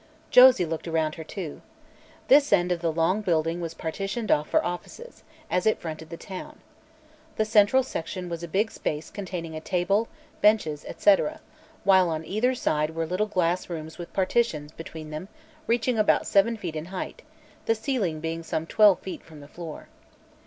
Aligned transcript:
So 0.01 0.07
Josie 0.31 0.65
looked 0.65 0.87
around 0.87 1.13
her, 1.13 1.23
too. 1.23 1.61
This 2.27 2.51
end 2.51 2.71
of 2.71 2.81
the 2.81 2.91
long 2.91 3.21
building 3.21 3.61
was 3.61 3.75
partitioned 3.75 4.31
off 4.31 4.49
for 4.49 4.65
offices, 4.65 5.21
as 5.47 5.67
it 5.67 5.77
fronted 5.79 6.09
the 6.09 6.17
town. 6.17 6.59
The 7.35 7.45
central 7.45 7.83
section 7.83 8.27
was 8.27 8.41
a 8.41 8.47
big 8.47 8.71
space 8.71 9.11
containing 9.11 9.55
a 9.55 9.61
table, 9.61 10.07
benches, 10.41 10.85
etc., 10.85 11.39
while 11.83 12.09
on 12.09 12.25
either 12.25 12.55
side 12.55 12.95
were 12.95 13.05
little 13.05 13.27
glass 13.27 13.69
rooms 13.69 13.99
with 13.99 14.11
partitions 14.11 14.71
between 14.71 15.11
them 15.11 15.27
reaching 15.67 15.99
about 15.99 16.25
seven 16.25 16.57
feet 16.57 16.75
in 16.75 16.85
height, 16.85 17.21
the 17.67 17.75
ceiling 17.75 18.19
being 18.19 18.41
some 18.41 18.65
twelve 18.65 19.01
feet 19.01 19.21
from 19.23 19.39
the 19.39 19.47
floor. 19.47 19.87